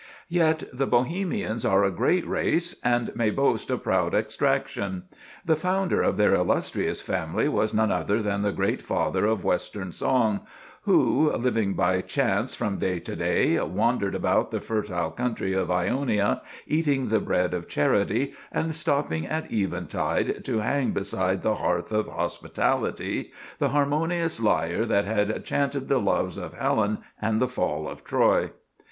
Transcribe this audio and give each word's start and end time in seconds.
Yet 0.29 0.63
the 0.73 0.87
Bohemians 0.87 1.63
are 1.63 1.83
a 1.83 1.91
great 1.91 2.27
race, 2.27 2.75
and 2.83 3.15
may 3.15 3.29
boast 3.29 3.69
a 3.69 3.77
proud 3.77 4.15
extraction. 4.15 5.03
The 5.45 5.55
founder 5.55 6.01
of 6.01 6.17
their 6.17 6.33
illustrious 6.33 7.03
family 7.03 7.47
was 7.47 7.71
none 7.71 7.91
other 7.91 8.19
than 8.19 8.41
the 8.41 8.51
great 8.51 8.81
father 8.81 9.27
of 9.27 9.43
Western 9.43 9.91
song, 9.91 10.39
who, 10.85 11.31
"living 11.33 11.75
by 11.75 12.01
chance 12.01 12.55
from 12.55 12.79
day 12.79 12.97
to 13.01 13.15
day, 13.15 13.59
wandered 13.59 14.15
about 14.15 14.49
the 14.49 14.59
fertile 14.59 15.11
country 15.11 15.53
of 15.53 15.69
Ionia, 15.69 16.41
eating 16.65 17.05
the 17.09 17.19
bread 17.19 17.53
of 17.53 17.67
charity, 17.67 18.33
and 18.51 18.73
stopped 18.73 19.11
at 19.11 19.51
eventide 19.53 20.43
to 20.45 20.61
hang 20.61 20.93
beside 20.93 21.43
the 21.43 21.57
hearth 21.57 21.91
of 21.91 22.07
hospitality, 22.07 23.31
the 23.59 23.69
harmonious 23.69 24.39
lyre 24.39 24.83
that 24.83 25.05
had 25.05 25.45
chanted 25.45 25.87
the 25.89 25.99
loves 26.01 26.37
of 26.37 26.55
Helen 26.55 26.97
and 27.21 27.39
the 27.39 27.47
fall 27.47 27.87
of 27.87 28.03
Troy." 28.03 28.49